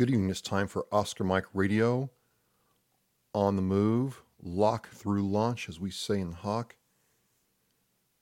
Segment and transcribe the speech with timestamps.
[0.00, 0.30] Good evening.
[0.30, 2.08] It's time for Oscar Mike Radio
[3.34, 6.76] on the move, lock through launch, as we say in Hawk.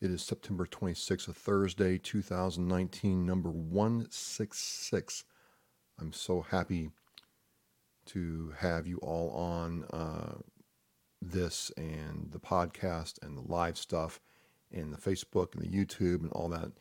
[0.01, 5.23] It is September 26th, a Thursday, 2019, number 166.
[6.01, 6.91] I'm so happy
[8.07, 10.39] to have you all on uh,
[11.23, 14.21] this and the podcast and the live stuff
[14.73, 16.73] and the Facebook and the YouTube and all that.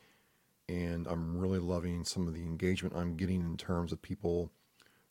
[0.67, 4.51] And I'm really loving some of the engagement I'm getting in terms of people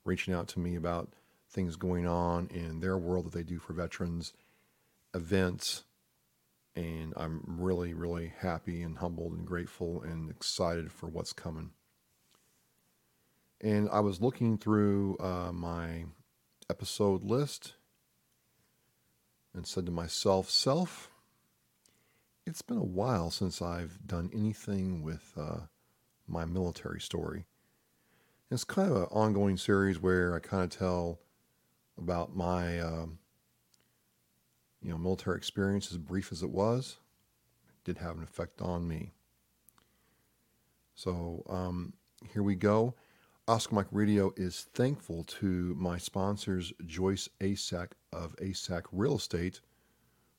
[0.06, 1.12] reaching out to me about
[1.48, 4.32] things going on in their world that they do for veterans,
[5.14, 5.84] events.
[6.74, 11.70] And I'm really, really happy and humbled and grateful and excited for what's coming.
[13.60, 16.04] And I was looking through uh, my
[16.68, 17.74] episode list
[19.54, 21.10] and said to myself, Self,
[22.46, 25.60] it's been a while since I've done anything with uh,
[26.28, 27.46] my military story.
[28.48, 31.18] It's kind of an ongoing series where I kind of tell
[31.98, 33.18] about my, um,
[34.80, 36.98] you know, military experience, as brief as it was,
[37.68, 39.10] it did have an effect on me.
[40.94, 41.94] So um,
[42.32, 42.94] here we go.
[43.48, 49.60] Oscar Mike Radio is thankful to my sponsors, Joyce Asack of Asack Real Estate,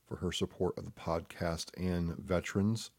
[0.06, 2.90] for her support of the podcast and veterans.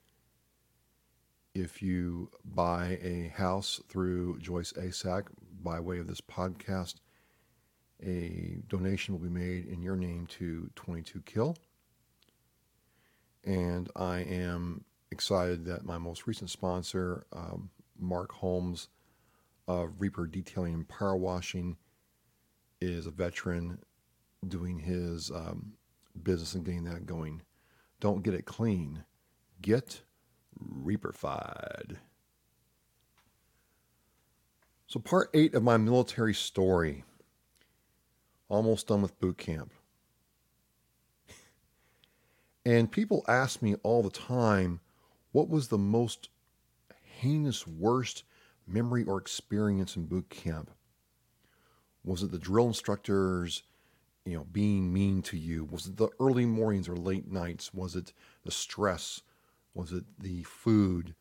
[1.56, 5.24] If you buy a house through Joyce Asack
[5.64, 6.96] by way of this podcast,
[8.02, 11.58] a donation will be made in your name to 22 Kill.
[13.44, 18.90] And I am excited that my most recent sponsor, um, Mark Holmes
[19.68, 21.78] of Reaper Detailing and Power Washing,
[22.80, 23.80] is a veteran
[24.48, 25.74] doing his um,
[26.22, 27.42] business and getting that going.
[28.00, 29.04] Don't get it clean.
[29.62, 30.04] Get
[30.64, 31.98] Reaperfied.
[34.88, 37.04] So, part eight of my military story.
[38.48, 39.72] Almost done with boot camp.
[42.66, 44.80] And people ask me all the time,
[45.32, 46.30] what was the most
[47.20, 48.24] heinous, worst
[48.68, 50.72] memory or experience in boot camp?
[52.04, 53.64] Was it the drill instructors
[54.26, 55.66] you know, being mean to you?
[55.66, 57.74] Was it the early mornings or late nights?
[57.74, 59.22] Was it the stress?
[59.80, 61.16] Was it the food?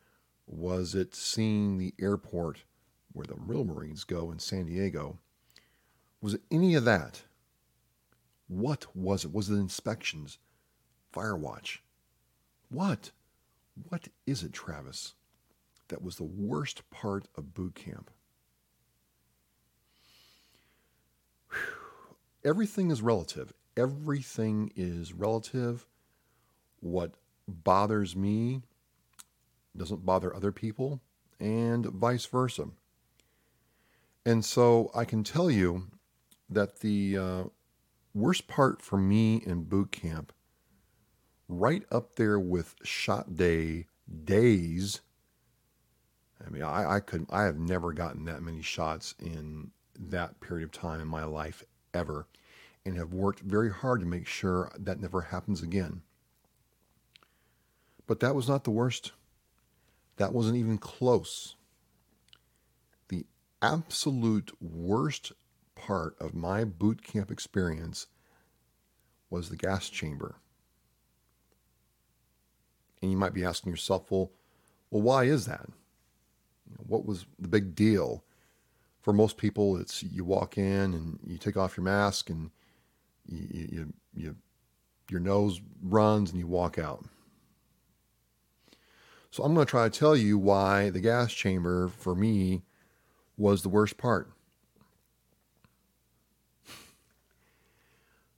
[0.45, 2.65] Was it seeing the airport
[3.13, 5.17] where the real Marines go in San Diego?
[6.21, 7.21] Was it any of that?
[8.49, 9.31] What was it?
[9.31, 10.39] Was it inspections?
[11.15, 11.77] Firewatch?
[12.67, 13.11] What?
[13.87, 15.13] What is it, Travis?
[15.87, 18.11] That was the worst part of boot camp.
[22.43, 23.53] everything is relative.
[23.77, 25.87] Everything is relative.
[26.81, 27.13] What
[27.49, 28.61] bothers me
[29.79, 31.01] doesn't bother other people,
[31.39, 32.67] and vice versa.
[34.25, 35.87] And so I can tell you
[36.49, 37.43] that the uh,
[38.13, 40.33] worst part for me in boot camp,
[41.47, 43.87] right up there with shot day
[44.23, 45.01] days.
[46.45, 50.63] I mean, I, I could I have never gotten that many shots in that period
[50.65, 52.27] of time in my life ever
[52.85, 56.01] and have worked very hard to make sure that never happens again.
[58.09, 59.11] But that was not the worst.
[60.17, 61.55] That wasn't even close.
[63.09, 63.27] The
[63.61, 65.31] absolute worst
[65.75, 68.07] part of my boot camp experience
[69.29, 70.37] was the gas chamber.
[72.99, 74.31] And you might be asking yourself, well,
[74.89, 75.69] well, why is that?
[76.85, 78.23] What was the big deal?
[79.01, 82.51] for most people, it's you walk in and you take off your mask and
[83.27, 84.35] you, you, you
[85.09, 87.03] your nose runs and you walk out.
[89.31, 92.63] So I'm going to try to tell you why the gas chamber for me
[93.37, 94.31] was the worst part.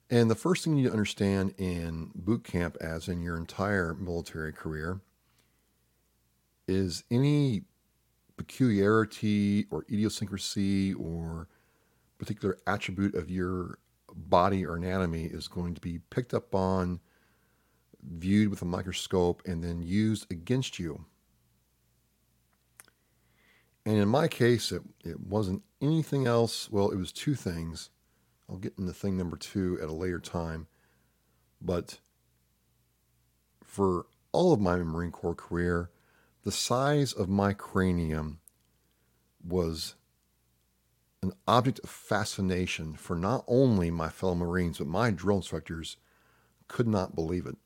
[0.09, 3.93] And the first thing you need to understand in boot camp, as in your entire
[3.93, 4.99] military career,
[6.67, 7.63] is any
[8.35, 11.47] peculiarity or idiosyncrasy or
[12.17, 13.77] particular attribute of your
[14.13, 16.99] body or anatomy is going to be picked up on,
[18.03, 21.05] viewed with a microscope, and then used against you.
[23.85, 26.69] And in my case, it, it wasn't anything else.
[26.71, 27.89] Well, it was two things.
[28.49, 30.67] I'll get into thing number two at a later time.
[31.61, 31.99] But
[33.63, 35.89] for all of my Marine Corps career,
[36.43, 38.39] the size of my cranium
[39.43, 39.95] was
[41.23, 45.97] an object of fascination for not only my fellow Marines, but my drill instructors
[46.67, 47.57] could not believe it.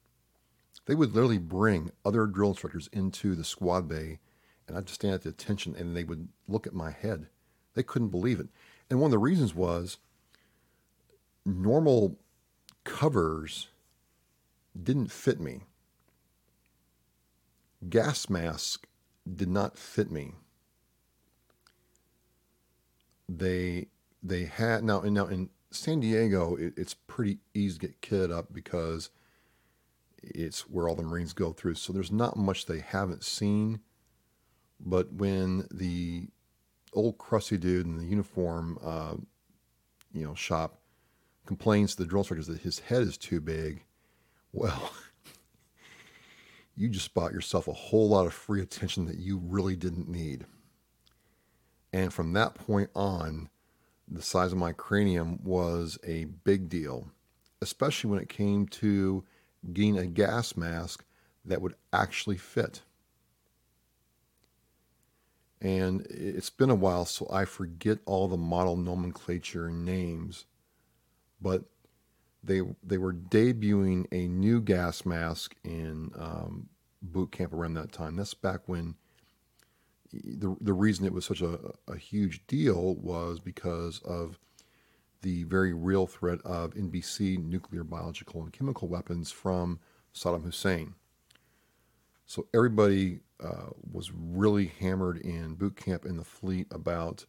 [0.86, 4.20] They would literally bring other drill instructors into the squad bay,
[4.68, 7.28] and I'd just stand at the attention and they would look at my head.
[7.74, 8.48] They couldn't believe it.
[8.90, 9.98] And one of the reasons was
[11.46, 12.18] normal
[12.84, 13.68] covers
[14.82, 15.62] didn't fit me.
[17.90, 18.88] Gas mask
[19.32, 20.34] did not fit me.
[23.28, 23.88] They
[24.22, 28.32] they had now and now in San Diego it, it's pretty easy to get kitted
[28.32, 29.10] up because
[30.26, 31.76] it's where all the Marines go through.
[31.76, 33.80] So there's not much they haven't seen.
[34.80, 36.28] But when the
[36.94, 39.16] old crusty dude in the uniform, uh,
[40.14, 40.80] you know, shop
[41.46, 43.84] complains to the drill instructors that his head is too big,
[44.52, 44.92] well,
[46.76, 50.46] you just bought yourself a whole lot of free attention that you really didn't need.
[51.94, 53.50] And from that point on,
[54.08, 57.10] the size of my cranium was a big deal,
[57.62, 59.24] especially when it came to
[59.74, 61.04] getting a gas mask
[61.46, 62.82] that would actually fit.
[65.62, 70.46] And it's been a while, so I forget all the model nomenclature and names.
[71.42, 71.64] But
[72.44, 76.70] they they were debuting a new gas mask in um,
[77.02, 78.16] boot camp around that time.
[78.16, 78.96] That's back when
[80.14, 84.40] the the reason it was such a, a huge deal was because of
[85.26, 89.80] the very real threat of NBC nuclear, biological, and chemical weapons from
[90.14, 90.94] Saddam Hussein.
[92.28, 97.26] So everybody uh, was really hammered in boot camp in the fleet about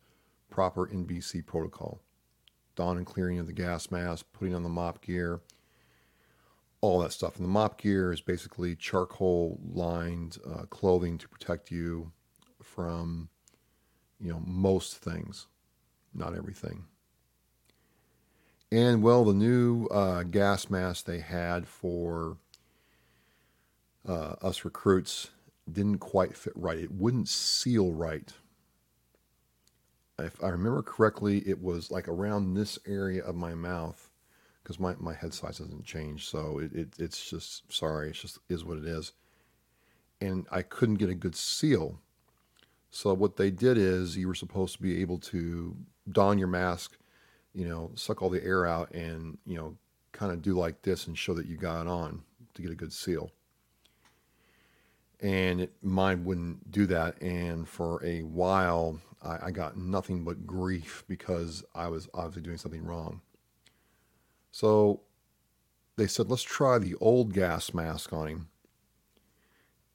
[0.51, 2.03] proper NBC protocol.
[2.75, 5.41] Don and clearing of the gas mask, putting on the MOPP gear,
[6.83, 7.37] all that stuff.
[7.37, 12.13] And the MOPP gear is basically charcoal lined uh, clothing to protect you
[12.63, 13.31] from,
[14.21, 15.47] you know, most things,
[16.13, 16.85] not everything.
[18.73, 22.37] And well, the new uh, gas mask they had for
[24.09, 25.31] uh, us recruits
[25.71, 26.79] didn't quite fit right.
[26.79, 28.33] It wouldn't seal right.
[30.19, 34.11] If I remember correctly, it was like around this area of my mouth
[34.63, 36.29] because my, my head size doesn't change.
[36.29, 39.13] So it, it, it's just, sorry, it's just is what it is.
[40.21, 42.01] And I couldn't get a good seal.
[42.91, 45.77] So what they did is you were supposed to be able to
[46.11, 46.97] don your mask,
[47.57, 49.75] you know, suck all the air out and, you know,
[50.13, 52.23] kind of do like this and show that you got on
[52.55, 53.33] to get a good seal
[55.21, 57.21] and it, mine wouldn't do that.
[57.21, 62.59] And for a while, I, I, got nothing but grief because I was obviously doing
[62.59, 63.23] something wrong.
[64.51, 65.01] So
[65.97, 68.49] they said, let's try the old gas mask on him.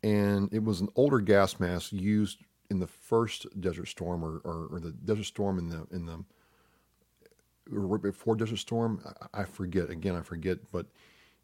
[0.04, 2.40] And it was an older gas mask used
[2.72, 6.24] in the first Desert Storm or, or, or the Desert Storm in the in the
[7.72, 9.02] right before Desert Storm.
[9.34, 10.16] I, I forget again.
[10.16, 10.88] I forget, but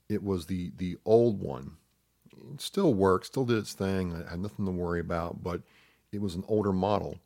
[0.09, 1.77] it was the the old one
[2.53, 4.13] it still worked, still did its thing.
[4.13, 5.61] I had nothing to worry about, but
[6.11, 7.19] it was an older model.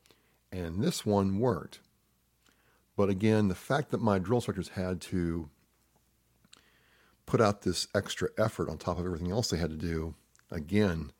[0.51, 1.80] And this one worked.
[2.95, 5.50] But again, the fact that my drill instructors had to
[7.25, 10.15] put out this extra effort on top of everything else they had to do,
[10.50, 11.12] again,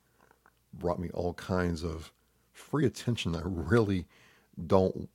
[0.74, 2.12] brought me all kinds of
[2.52, 4.06] free attention I really
[4.68, 5.10] don't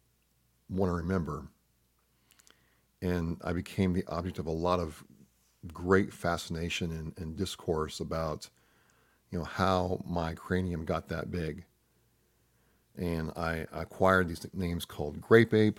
[0.69, 1.49] want to remember.
[3.07, 5.05] And I became the object of a lot of
[5.73, 8.51] great fascination and, and discourse about
[9.31, 11.65] you know, how my cranium got that big.
[12.97, 15.79] And I acquired these names called grape ape,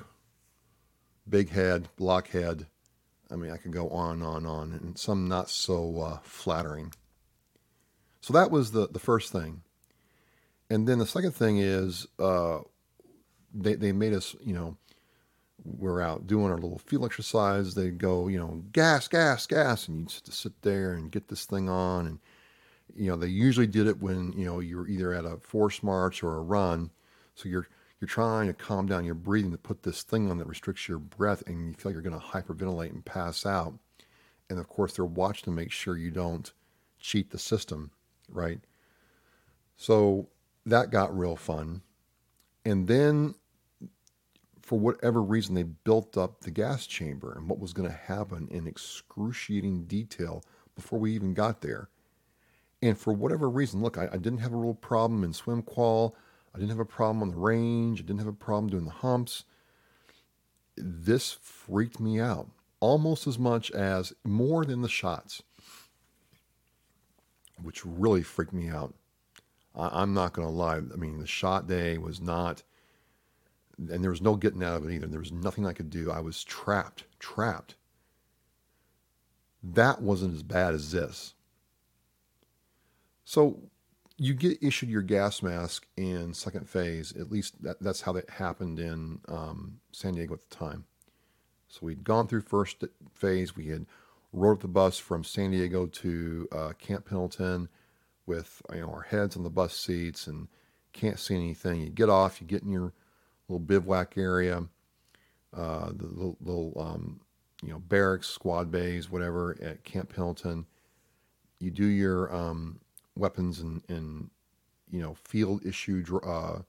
[1.27, 2.67] big head, blockhead.
[3.29, 6.19] I mean, I could go on and on and on, and some not so uh,
[6.23, 6.93] flattering.
[8.21, 9.63] So that was the, the first thing.
[10.69, 12.59] And then the second thing is uh,
[13.53, 14.77] they, they made us, you know,
[15.77, 17.75] we're out doing our little field exercise.
[17.75, 19.87] They go, you know, gas, gas, gas.
[19.87, 22.07] And you just sit there and get this thing on.
[22.07, 22.19] And
[22.95, 26.23] you know, they usually did it when, you know, you're either at a force march
[26.23, 26.91] or a run.
[27.35, 27.67] So you're
[27.99, 30.99] you're trying to calm down your breathing to put this thing on that restricts your
[30.99, 33.73] breath and you feel like you're going to hyperventilate and pass out.
[34.49, 36.51] And of course, they're watching to make sure you don't
[36.99, 37.91] cheat the system,
[38.29, 38.59] right?
[39.77, 40.29] So
[40.65, 41.81] that got real fun.
[42.65, 43.33] And then
[44.67, 48.49] for whatever reason, they built up the gas chamber and what was going to happen
[48.51, 50.43] in excruciating detail
[50.75, 51.87] before we even got there.
[52.81, 56.17] And for whatever reason, look, I, I, didn't have a real problem in swim qual.
[56.53, 58.01] I didn't have a problem on the range.
[58.01, 59.45] I didn't have a problem doing the humps.
[60.75, 62.49] This freaked me out
[62.81, 65.43] almost as much as more than the shots,
[67.63, 68.93] which really freaked me out.
[69.73, 70.75] I, I'm not going to lie.
[70.75, 72.63] I mean, the shot day was not,
[73.77, 75.07] and there was no getting out of it either.
[75.07, 76.11] There was nothing I could do.
[76.11, 77.75] I was trapped, trapped.
[79.63, 81.33] That wasn't as bad as this.
[83.23, 83.59] So
[84.17, 87.13] you get issued your gas mask in second phase.
[87.15, 90.85] At least that, that's how that happened in um, San Diego at the time.
[91.67, 93.55] So we'd gone through first phase.
[93.55, 93.85] We had
[94.33, 97.69] rode the bus from San Diego to uh, Camp Pendleton
[98.25, 100.47] with you know our heads on the bus seats and
[100.93, 101.81] can't see anything.
[101.81, 102.93] You get off, you get in your
[103.47, 104.63] little bivouac area,
[105.55, 107.21] uh, the little, little um,
[107.63, 110.65] you know barracks, squad bays, whatever at Camp Pendleton.
[111.59, 112.79] You do your um,
[113.15, 114.29] weapons and, and
[114.91, 116.59] you know field issue uh,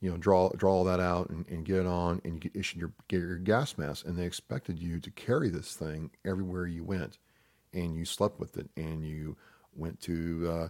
[0.00, 2.58] you know draw draw all that out and, and get it on and you get
[2.58, 6.66] issued your get your gas mask and they expected you to carry this thing everywhere
[6.66, 7.18] you went
[7.72, 9.36] and you slept with it and you
[9.74, 10.68] went to uh,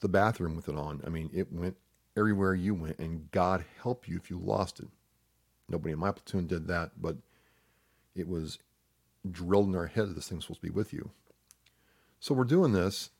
[0.00, 1.76] the bathroom with it on i mean it went
[2.16, 4.88] everywhere you went and god help you if you lost it
[5.68, 7.16] nobody in my platoon did that but
[8.14, 8.58] it was
[9.30, 11.10] drilled in our head that this thing's supposed to be with you
[12.20, 13.10] so we're doing this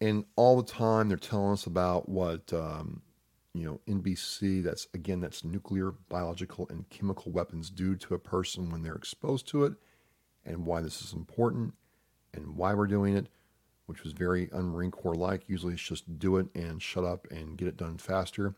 [0.00, 3.02] and all the time they're telling us about what um,
[3.54, 4.62] you know NBC.
[4.62, 9.48] That's again that's nuclear, biological, and chemical weapons do to a person when they're exposed
[9.48, 9.74] to it,
[10.44, 11.74] and why this is important,
[12.34, 13.28] and why we're doing it,
[13.86, 15.48] which was very un-Marine Corps like.
[15.48, 18.54] Usually it's just do it and shut up and get it done faster.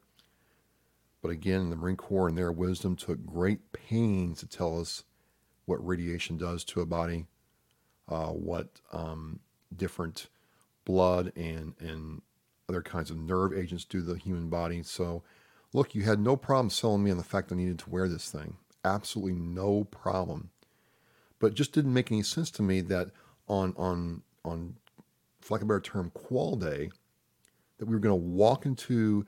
[1.23, 5.05] But again, the Marine Corps, in their wisdom, took great pains to tell us
[5.65, 7.27] what radiation does to a body,
[8.09, 9.41] uh, what um,
[9.75, 10.29] different
[10.85, 12.23] blood and and
[12.69, 14.83] other kinds of nerve agents do to the human body.
[14.83, 15.23] So,
[15.73, 18.31] look, you had no problem selling me on the fact I needed to wear this
[18.31, 18.57] thing.
[18.85, 20.51] Absolutely no problem.
[21.39, 23.11] But it just didn't make any sense to me that
[23.49, 24.77] on on on
[25.47, 26.91] for lack of a better term, qual day,
[27.79, 29.25] that we were going to walk into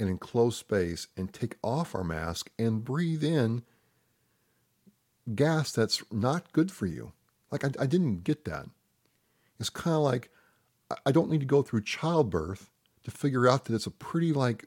[0.00, 3.62] an enclosed space and take off our mask and breathe in
[5.34, 7.12] gas that's not good for you.
[7.52, 8.66] Like I, I didn't get that.
[9.60, 10.30] It's kind of like
[11.06, 12.68] I don't need to go through childbirth
[13.04, 14.64] to figure out that it's a pretty like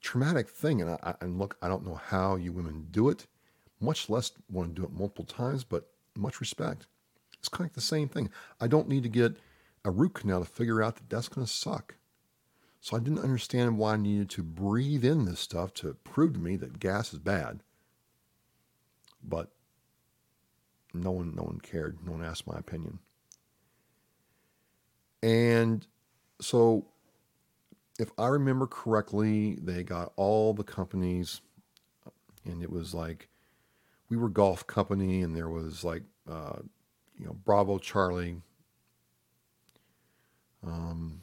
[0.00, 0.82] traumatic thing.
[0.82, 3.26] And I, and look, I don't know how you women do it,
[3.80, 6.88] much less want to do it multiple times, but much respect.
[7.42, 8.30] It's kind of the same thing.
[8.60, 9.34] I don't need to get
[9.84, 11.96] a root canal to figure out that that's going to suck.
[12.80, 16.38] So I didn't understand why I needed to breathe in this stuff to prove to
[16.38, 17.64] me that gas is bad.
[19.24, 19.50] But
[20.94, 21.98] no one, no one cared.
[22.06, 23.00] No one asked my opinion.
[25.20, 25.84] And
[26.40, 26.86] so,
[27.98, 31.40] if I remember correctly, they got all the companies,
[32.44, 33.28] and it was like
[34.08, 36.58] we were golf company, and there was like uh,
[37.18, 38.36] you know Bravo Charlie.
[40.64, 41.20] Um,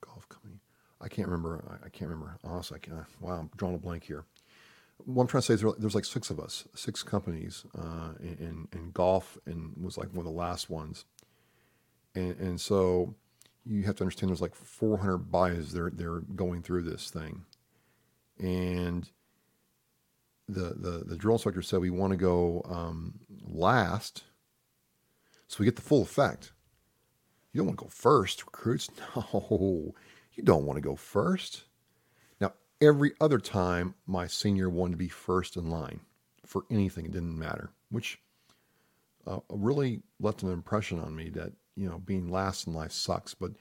[0.00, 0.60] golf company.
[1.00, 1.64] I can't remember.
[1.68, 2.38] I, I can't remember.
[2.44, 3.04] Honestly, I can't.
[3.20, 4.24] Wow, I'm drawing a blank here.
[5.04, 8.12] What I'm trying to say is there, there's like six of us, six companies uh,
[8.20, 11.04] in, in golf, and was like one of the last ones
[12.14, 13.14] and, and so
[13.64, 17.44] you have to understand there's like 400 buys they're they're going through this thing,
[18.38, 19.10] and
[20.48, 24.24] the the the drill instructor said we want to go um, last,
[25.48, 26.52] so we get the full effect.
[27.52, 28.88] You don't want to go first, recruits.
[29.16, 29.94] No,
[30.34, 31.64] you don't want to go first.
[32.40, 36.00] Now, every other time, my senior wanted to be first in line
[36.46, 37.04] for anything.
[37.04, 38.18] It didn't matter, which
[39.26, 43.34] uh, really left an impression on me that you know, being last in life sucks.
[43.34, 43.52] But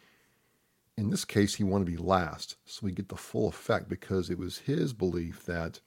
[0.98, 2.58] in this case, he wanted to be last.
[2.66, 5.80] So we get the full effect because it was his belief that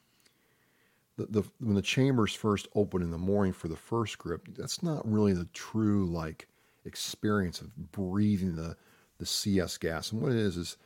[1.16, 4.82] the, the when the chambers first open in the morning for the first grip, that's
[4.82, 6.48] not really the true like
[6.84, 8.76] experience of breathing the
[9.18, 10.12] the CS gas.
[10.12, 10.76] And what it is is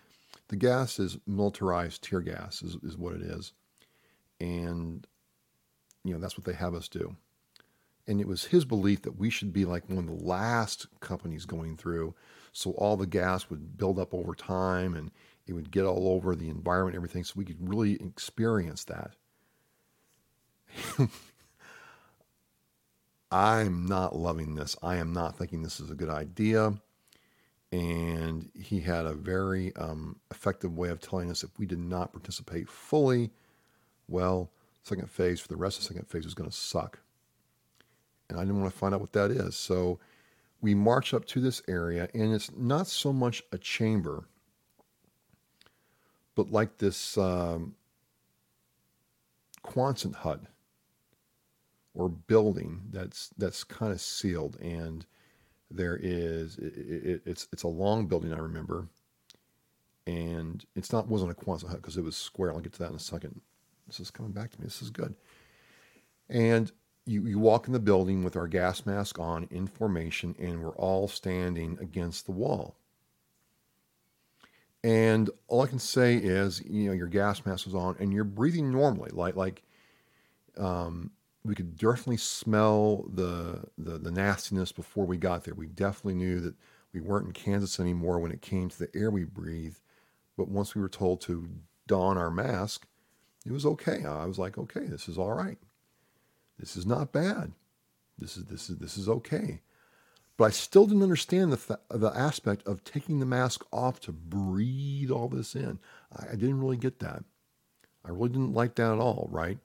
[0.49, 3.53] the gas is militarized tear gas is, is what it is.
[4.41, 5.07] And
[6.05, 7.17] you know, that's what they have us do
[8.09, 11.45] and it was his belief that we should be like one of the last companies
[11.45, 12.15] going through
[12.53, 15.13] so all the gas would build up over time and
[15.47, 19.13] it would get all over the environment everything so we could really experience that
[23.31, 24.77] i'm not loving this.
[24.83, 26.75] I am not thinking this is a good idea.
[27.71, 32.13] And he had a very um, effective way of telling us if we did not
[32.13, 33.31] participate fully
[34.09, 34.51] well
[34.83, 36.99] second phase for the rest of the second phase was going to suck.
[38.29, 39.57] And I didn't want to find out what that is.
[39.57, 39.99] So
[40.61, 44.25] we march up to this area, and it's not so much a chamber,
[46.35, 47.75] but like this um,
[49.65, 50.41] Quonset hut
[51.99, 55.05] or building that's that's kind of sealed, and
[55.71, 58.33] there is it, it, it's it's a long building.
[58.33, 58.87] I remember,
[60.07, 62.52] and it's not wasn't a Quonset hut because it was square.
[62.52, 63.40] I'll get to that in a second.
[63.88, 64.64] This is coming back to me.
[64.64, 65.17] This is good,
[66.28, 66.71] and
[67.05, 70.76] you, you walk in the building with our gas mask on in formation, and we're
[70.76, 72.76] all standing against the wall.
[74.85, 78.23] And all I can say is, you know, your gas mask is on, and you're
[78.23, 79.64] breathing normally, like like
[80.57, 81.11] um,
[81.49, 85.55] we could definitely smell the, the the nastiness before we got there.
[85.55, 86.55] We definitely knew that
[86.93, 89.76] we weren't in Kansas anymore when it came to the air we breathe.
[90.37, 91.49] But once we were told to
[91.87, 92.87] don our mask,
[93.47, 94.05] it was okay.
[94.05, 95.59] I was like, okay, this is all right.
[96.59, 97.52] This is not bad.
[98.19, 99.61] This is this is this is okay.
[100.37, 105.11] But I still didn't understand the the aspect of taking the mask off to breathe
[105.11, 105.78] all this in.
[106.14, 107.25] I, I didn't really get that.
[108.05, 109.28] I really didn't like that at all.
[109.33, 109.59] Right.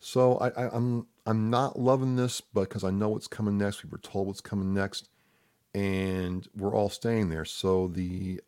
[0.00, 3.84] So I, I, I'm I'm not loving this, but because I know what's coming next.
[3.84, 5.08] We were told what's coming next,
[5.74, 7.44] and we're all staying there.
[7.44, 8.40] So the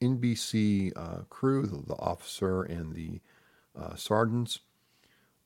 [0.00, 3.20] NBC uh, crew, the, the, officer, and the
[3.78, 4.60] uh, sergeants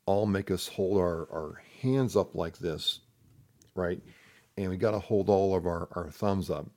[0.06, 3.00] all make us hold our, our hands up like this,
[3.74, 4.00] right?
[4.56, 6.68] And we got to hold all of our, our thumbs up.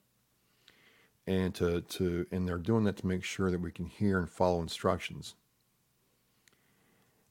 [1.26, 4.30] And to, to and they're doing that to make sure that we can hear and
[4.30, 5.34] follow instructions.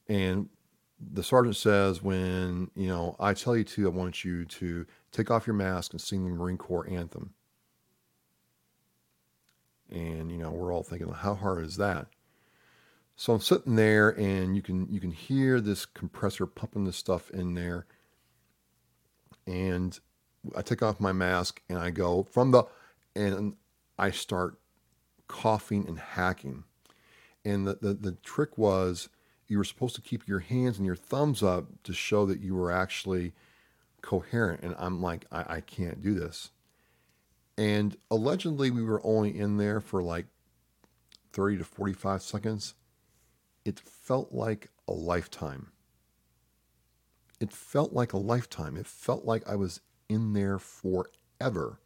[0.06, 0.50] And
[0.98, 5.30] the sergeant says, when you know I tell you to, I want you to take
[5.30, 7.34] off your mask and sing the Marine Corps anthem.
[9.90, 12.06] And you know, we're all thinking, how hard is that?
[13.16, 17.30] So I'm sitting there and you can you can hear this compressor pumping this stuff
[17.30, 17.86] in there.
[19.46, 19.98] And
[20.54, 22.64] I take off my mask and I go from the
[23.14, 23.56] and
[23.98, 24.58] I start
[25.28, 26.64] coughing and hacking.
[27.44, 29.08] And the, the, the trick was
[29.48, 32.54] you were supposed to keep your hands and your thumbs up to show that you
[32.54, 33.32] were actually
[34.02, 34.62] coherent.
[34.62, 36.50] And I'm like, I, I can't do this.
[37.58, 40.26] And allegedly, we were only in there for like
[41.32, 42.74] 30 to 45 seconds
[43.66, 45.72] it felt like a lifetime.
[47.40, 48.76] It felt like a lifetime.
[48.76, 51.80] It felt like I was in there forever.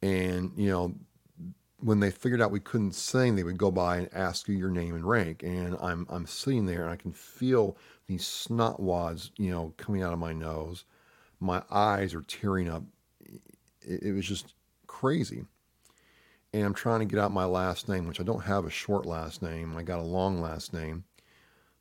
[0.00, 0.94] And, you know,
[1.80, 4.70] when they figured out we couldn't sing, they would go by and ask you your
[4.70, 5.42] name and rank.
[5.42, 10.02] And I'm I'm sitting there and I can feel these snot wads, you know, coming
[10.02, 10.84] out of my nose.
[11.40, 12.84] My eyes are tearing up.
[13.82, 14.54] It, it was just
[14.86, 15.44] crazy
[16.52, 19.06] and I'm trying to get out my last name, which I don't have a short
[19.06, 19.76] last name.
[19.76, 21.04] I got a long last name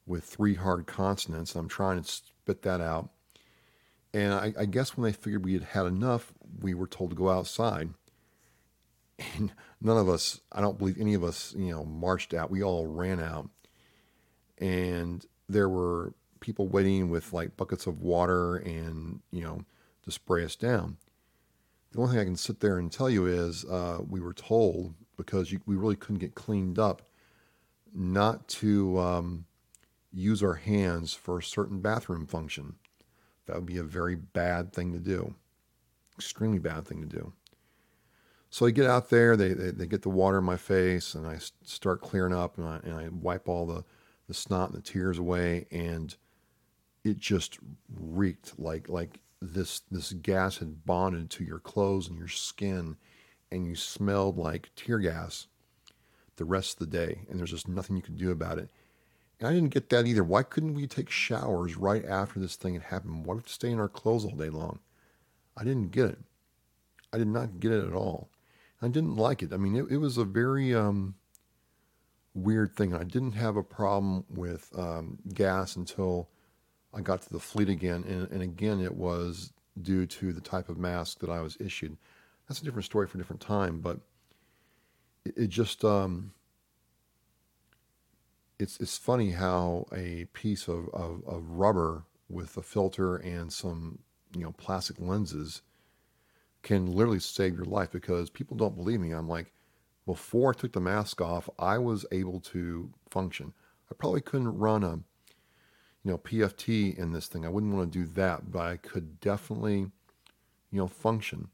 [0.05, 1.55] with three hard consonants.
[1.55, 3.09] I'm trying to spit that out.
[4.13, 7.15] And I, I, guess when they figured we had had enough, we were told to
[7.15, 7.89] go outside.
[9.35, 9.51] And
[9.81, 12.49] none of us, I don't believe any of us, you know, marched out.
[12.49, 13.49] We all ran out.
[14.57, 19.65] And there were people waiting with like buckets of water and, you know,
[20.03, 20.97] to spray us down.
[21.91, 24.93] The only thing I can sit there and tell you is uh, we were told
[25.17, 27.01] because you, we really couldn't get cleaned up
[27.93, 29.45] not to um,
[30.13, 32.75] use our hands for a certain bathroom function.
[33.47, 35.33] That would be a very bad thing to do,
[36.15, 37.33] extremely bad thing to do.
[38.51, 41.27] So I get out there, they, they, they get the water in my face, and
[41.27, 43.83] I start clearing up, and I, and I wipe all the,
[44.27, 46.15] the snot and the tears away, and
[47.03, 47.59] it just
[47.93, 52.97] reeked like like this this gas had bonded to your clothes and your skin
[53.51, 55.47] and you smelled like tear gas
[56.35, 58.69] the rest of the day and there's just nothing you could do about it.
[59.39, 60.23] And i didn't get that either.
[60.23, 63.25] Why couldn't we take showers right after this thing had happened?
[63.25, 64.79] Why we have to stay in our clothes all day long?
[65.55, 66.19] I didn't get it.
[67.13, 68.29] I did not get it at all
[68.81, 71.15] i didn't like it i mean it, it was a very um,
[72.33, 76.29] weird thing i didn't have a problem with um, gas until
[76.93, 80.69] I got to the fleet again, and, and again, it was due to the type
[80.69, 81.97] of mask that I was issued.
[82.47, 83.99] That's a different story for a different time, but
[85.23, 86.31] it, it just um,
[88.57, 93.99] it's it's funny how a piece of, of, of rubber with a filter and some
[94.35, 95.61] you know plastic lenses
[96.61, 99.11] can literally save your life because people don't believe me.
[99.11, 99.53] I'm like,
[100.05, 103.53] before I took the mask off, I was able to function.
[103.91, 104.99] I probably couldn't run a
[106.03, 107.45] you know, PFT in this thing.
[107.45, 109.79] I wouldn't want to do that, but I could definitely,
[110.71, 111.49] you know, function.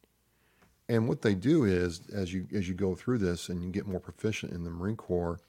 [0.88, 3.88] And what they do is, as you as you go through this and you get
[3.88, 5.40] more proficient in the Marine Corps,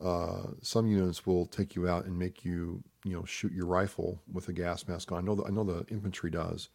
[0.00, 4.22] uh, some units will take you out and make you, you know, shoot your rifle
[4.32, 5.18] with a gas mask on.
[5.18, 6.70] I know the, I know the infantry does.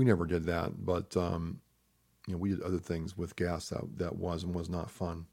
[0.00, 1.60] We never did that, but um,
[2.26, 5.26] you know, we did other things with gas that that was and was not fun.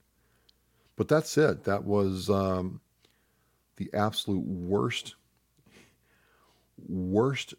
[0.98, 1.64] But that's it.
[1.64, 2.82] That was um,
[3.78, 5.16] the absolute worst,
[6.86, 7.54] worst,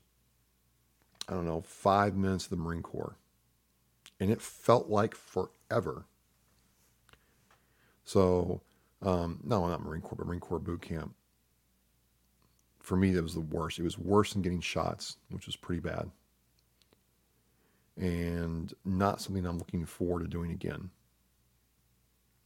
[1.31, 3.16] I don't know, five minutes of the Marine Corps.
[4.21, 6.05] And it felt like forever.
[8.05, 8.61] So,
[9.01, 11.14] um, no, not Marine Corps, but Marine Corps boot camp.
[12.81, 13.79] for me, that was the worst.
[13.79, 16.11] It was worse than getting shots, which was pretty bad.
[17.98, 20.90] And not something I'm looking forward to doing again.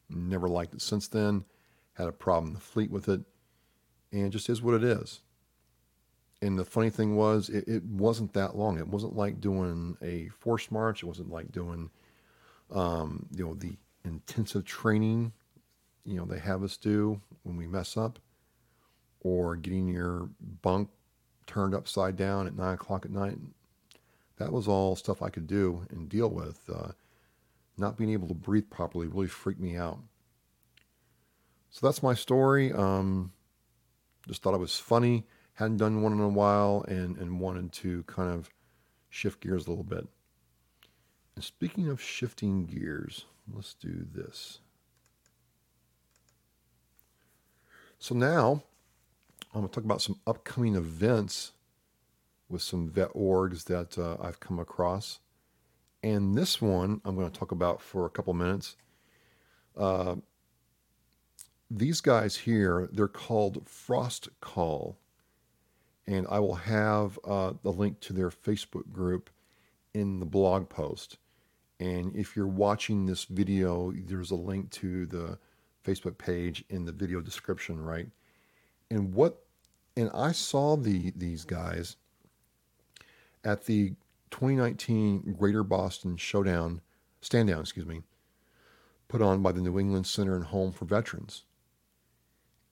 [0.09, 1.45] Never liked it since then.
[1.93, 3.21] Had a problem in the fleet with it.
[4.13, 5.21] And it just is what it is.
[6.41, 8.79] And the funny thing was, it, it wasn't that long.
[8.79, 11.03] It wasn't like doing a force march.
[11.03, 11.91] It wasn't like doing,
[12.71, 15.33] um, you know, the intensive training,
[16.05, 18.19] you know, they have us do when we mess up,
[19.21, 20.31] or getting your
[20.63, 20.89] bunk
[21.47, 23.39] turned upside down at nine o'clock at night.
[24.43, 26.69] That was all stuff I could do and deal with.
[26.69, 26.93] Uh,
[27.79, 30.01] not being able to breathe properly really freaked me out.
[31.71, 32.73] So that's my story.
[32.73, 33.33] Um,
[34.27, 35.27] just thought it was funny.
[35.55, 38.51] Hadn't done one in a while and, and wanted to kind of
[39.11, 40.09] shift gears a little bit.
[41.37, 44.59] And speaking of shifting gears, let's do this.
[48.01, 48.65] So now
[49.55, 51.53] I'm going to talk about some upcoming events
[52.53, 55.21] with some vet orgs that uh, I've come across.
[56.03, 58.77] And this one I'm going to talk about for a couple minutes.
[59.77, 60.17] Uh,
[61.71, 64.99] these guys here, they're called Frost Call.
[66.07, 69.31] And I will have uh, the link to their Facebook group
[69.95, 71.19] in the blog post.
[71.81, 75.39] And if you're watching this video, there's a link to the
[75.85, 78.09] Facebook page in the video description, right?
[78.91, 79.39] And what
[79.97, 81.97] and I saw the these guys
[83.45, 83.95] at the
[84.31, 86.81] 2019 Greater Boston Showdown,
[87.21, 88.03] stand down, excuse me,
[89.09, 91.45] put on by the New England Center and Home for Veterans.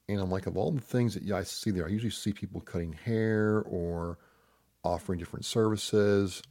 [0.08, 2.60] And I'm like, of all the things that I see there, I usually see people
[2.60, 4.18] cutting hair or
[4.82, 6.42] offering different services.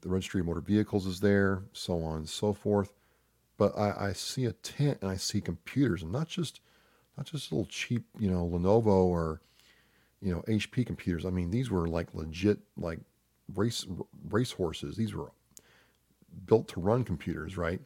[0.00, 2.92] The registry of motor vehicles is there, so on and so forth.
[3.56, 6.60] But I, I see a tent and I see computers, and not just
[7.16, 9.40] not just little cheap, you know, Lenovo or
[10.20, 11.26] you know HP computers.
[11.26, 13.00] I mean, these were like legit, like
[13.54, 13.86] race
[14.28, 14.96] race horses.
[14.96, 15.30] These were
[16.46, 17.80] built to run computers, right?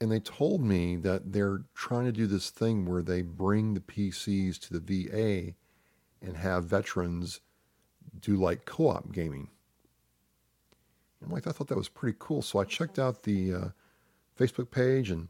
[0.00, 3.80] And they told me that they're trying to do this thing where they bring the
[3.80, 5.54] PCs to the VA
[6.26, 7.40] and have veterans
[8.20, 9.48] do like co-op gaming.
[11.24, 12.42] I'm like, I thought that was pretty cool.
[12.42, 13.68] So I checked out the uh,
[14.38, 15.28] Facebook page and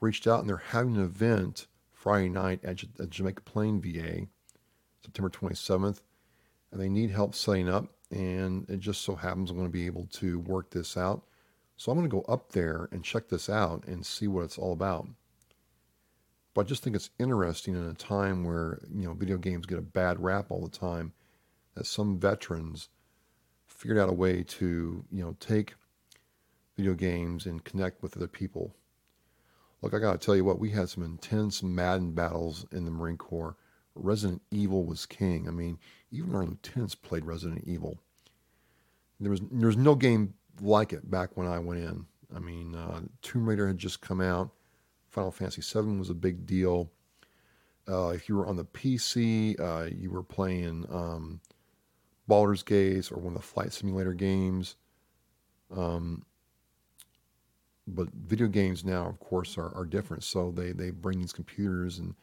[0.00, 4.26] reached out, and they're having an event Friday night at, at Jamaica Plain VA,
[5.02, 6.00] September 27th,
[6.70, 9.86] and they need help setting up and it just so happens I'm going to be
[9.86, 11.22] able to work this out.
[11.76, 14.58] So I'm going to go up there and check this out and see what it's
[14.58, 15.08] all about.
[16.54, 19.78] But I just think it's interesting in a time where, you know, video games get
[19.78, 21.12] a bad rap all the time,
[21.74, 22.90] that some veterans
[23.66, 25.74] figured out a way to, you know, take
[26.76, 28.74] video games and connect with other people.
[29.80, 32.90] Look, I got to tell you what, we had some intense Madden battles in the
[32.90, 33.56] Marine Corps
[33.94, 35.48] Resident Evil was king.
[35.48, 35.78] I mean,
[36.10, 37.98] even our lieutenants played Resident Evil.
[39.20, 42.06] There was there was no game like it back when I went in.
[42.34, 44.50] I mean, uh, Tomb Raider had just come out.
[45.08, 46.90] Final Fantasy VII was a big deal.
[47.88, 51.40] Uh, if you were on the PC, uh, you were playing um,
[52.26, 54.76] Baldur's Gate or one of the flight simulator games.
[55.74, 56.24] Um,
[57.86, 60.22] but video games now, of course, are, are different.
[60.22, 62.14] So they, they bring these computers and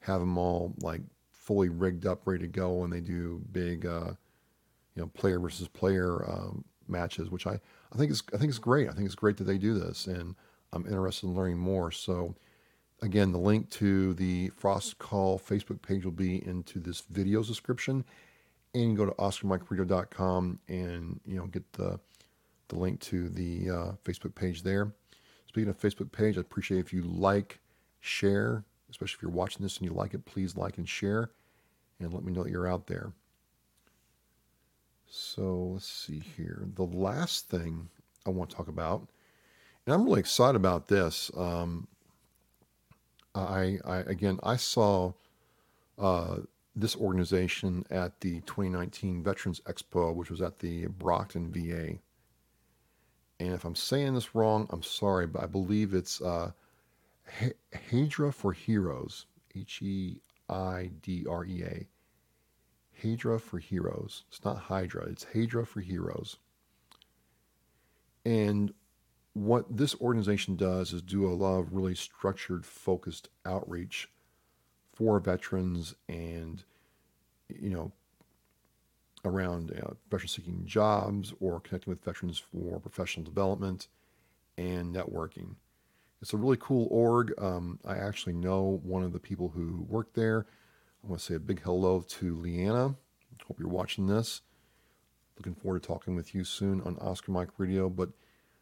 [0.00, 1.02] have them all like
[1.48, 4.10] fully rigged up, ready to go, and they do big, uh,
[4.94, 7.58] you know, player versus player um, matches, which I,
[7.90, 8.86] I think is I think it's great.
[8.86, 10.34] I think it's great that they do this, and
[10.74, 11.90] I'm interested in learning more.
[11.90, 12.34] So,
[13.00, 18.04] again, the link to the Frost Call Facebook page will be into this video's description,
[18.74, 21.98] and go to OscarMikeRadio.com and you know get the
[22.68, 24.92] the link to the uh, Facebook page there.
[25.46, 27.60] Speaking of Facebook page, I appreciate if you like,
[28.00, 31.30] share, especially if you're watching this and you like it, please like and share
[32.00, 33.12] and let me know that you're out there.
[35.08, 36.64] So let's see here.
[36.74, 37.88] The last thing
[38.26, 39.08] I want to talk about,
[39.86, 41.30] and I'm really excited about this.
[41.36, 41.88] Um,
[43.34, 45.12] I, I, again, I saw
[45.98, 46.38] uh,
[46.76, 51.98] this organization at the 2019 Veterans Expo, which was at the Brockton VA.
[53.40, 56.50] And if I'm saying this wrong, I'm sorry, but I believe it's uh,
[58.32, 61.86] for Heroes, H E I D R E A.
[63.02, 64.24] Hydra for Heroes.
[64.28, 66.36] It's not Hydra, it's Hydra for Heroes.
[68.24, 68.74] And
[69.34, 74.08] what this organization does is do a lot of really structured, focused outreach
[74.94, 76.64] for veterans and,
[77.48, 77.92] you know,
[79.24, 83.86] around uh, veteran seeking jobs or connecting with veterans for professional development
[84.56, 85.54] and networking.
[86.20, 87.32] It's a really cool org.
[87.38, 90.46] Um, I actually know one of the people who work there.
[91.04, 92.96] I want to say a big hello to Leanna.
[93.46, 94.42] Hope you're watching this.
[95.38, 97.88] Looking forward to talking with you soon on Oscar Mike Radio.
[97.88, 98.10] But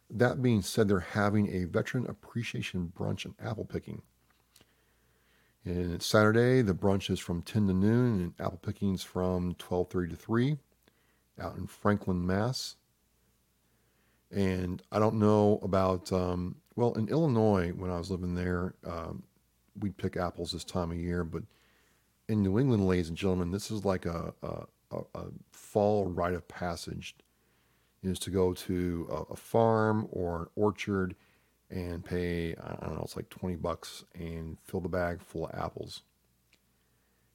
[0.09, 4.03] that being said, they're having a veteran appreciation brunch and apple picking.
[5.65, 6.61] And it's Saturday.
[6.61, 10.57] The brunch is from 10 to noon, and apple pickings from 12:30 to 3,
[11.39, 12.77] out in Franklin, Mass.
[14.31, 19.23] And I don't know about um, well in Illinois when I was living there, um,
[19.79, 21.23] we'd pick apples this time of year.
[21.23, 21.43] But
[22.27, 26.47] in New England, ladies and gentlemen, this is like a, a, a fall rite of
[26.47, 27.15] passage.
[28.03, 31.15] Is to go to a, a farm or an orchard
[31.69, 35.55] and pay I don't know it's like 20 bucks and fill the bag full of
[35.59, 36.03] apples.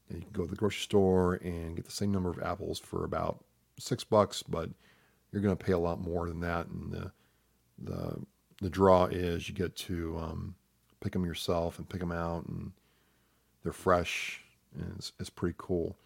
[0.08, 2.78] And you can go to the grocery store and get the same number of apples
[2.78, 3.44] for about
[3.78, 4.70] six bucks, but
[5.32, 6.66] you're going to pay a lot more than that.
[6.68, 7.12] And the
[7.82, 8.18] the
[8.60, 10.54] the draw is you get to um,
[11.00, 12.72] pick them yourself and pick them out, and
[13.62, 14.40] they're fresh,
[14.74, 15.96] and it's, it's pretty cool.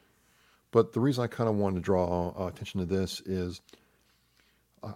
[0.71, 3.61] But the reason I kind of wanted to draw uh, attention to this is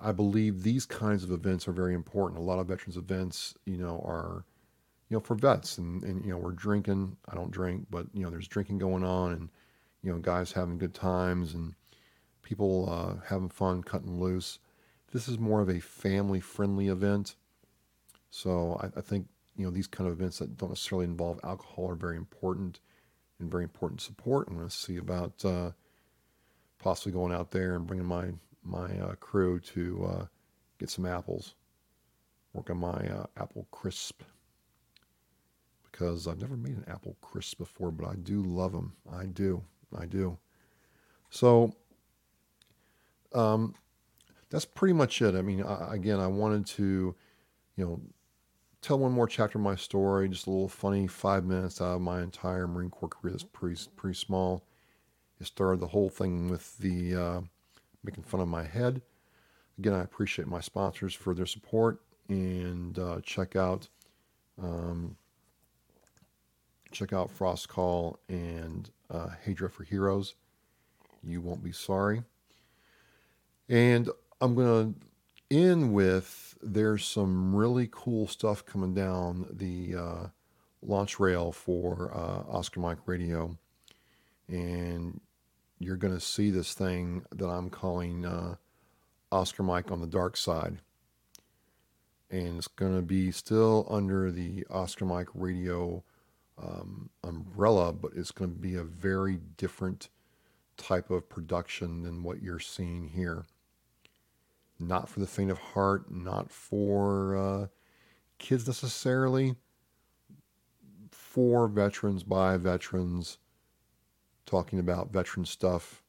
[0.02, 2.38] I believe these kinds of events are very important.
[2.38, 4.44] A lot of veterans events, you know, are,
[5.08, 7.16] you know, for vets and, and, you know, we're drinking.
[7.28, 9.48] I don't drink, but, you know, there's drinking going on and,
[10.02, 11.74] you know, guys having good times and
[12.50, 14.58] people uh, having fun, cutting loose.
[15.12, 17.36] This is more of a family friendly event.
[18.30, 21.90] So I, I think, you know, these kind of events that don't necessarily involve alcohol
[21.90, 22.80] are very important
[23.38, 24.48] and very important support.
[24.48, 25.70] I'm going to see about uh,
[26.80, 28.32] possibly going out there and bringing my
[28.64, 30.24] my uh, crew to uh,
[30.78, 31.54] get some apples,
[32.52, 34.22] work on my uh, apple crisp
[35.90, 38.94] because I've never made an apple crisp before, but I do love them.
[39.10, 39.62] I do,
[39.96, 40.36] I do.
[41.30, 41.74] So,
[43.32, 43.74] um,
[44.50, 45.34] that's pretty much it.
[45.34, 47.14] I mean, I, again, I wanted to,
[47.76, 48.00] you know,
[48.82, 52.00] tell one more chapter of my story, just a little funny five minutes out of
[52.00, 53.32] my entire Marine Corps career.
[53.32, 54.64] That's pretty pretty small.
[55.40, 57.40] It started the whole thing with the uh,
[58.02, 59.02] making fun of my head.
[59.78, 63.88] Again, I appreciate my sponsors for their support and uh, check out
[64.62, 65.16] um,
[66.92, 70.34] check out Frost Call and uh, Hadra for Heroes.
[71.22, 72.22] You won't be sorry.
[73.70, 80.26] And I'm going to end with there's some really cool stuff coming down the uh,
[80.82, 83.56] launch rail for uh, Oscar Mike Radio.
[84.48, 85.20] And
[85.78, 88.56] you're going to see this thing that I'm calling uh,
[89.30, 90.78] Oscar Mike on the Dark Side.
[92.28, 96.02] And it's going to be still under the Oscar Mike radio
[96.60, 100.08] um, umbrella, but it's going to be a very different
[100.76, 103.46] type of production than what you're seeing here.
[104.80, 107.66] Not for the faint of heart, not for uh,
[108.38, 109.54] kids necessarily,
[111.10, 113.38] for veterans, by veterans
[114.46, 116.02] talking about veteran stuff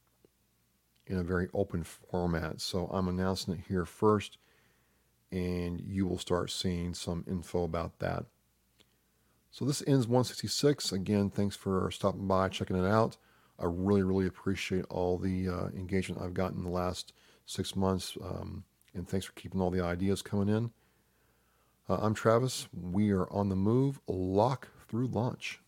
[1.05, 2.62] in a very open format.
[2.62, 4.38] So I'm announcing it here first,
[5.31, 8.25] and you will start seeing some info about that.
[9.51, 10.93] So this ends 166.
[10.93, 13.17] Again, thanks for stopping by, checking it out.
[13.60, 17.13] I really, really appreciate all the uh, engagement I've gotten the last
[17.45, 20.71] six months, um, and thanks for keeping all the ideas coming in.
[21.89, 22.67] Uh, I'm Travis.
[22.73, 23.99] We are on the move.
[24.08, 25.60] Lock through launch.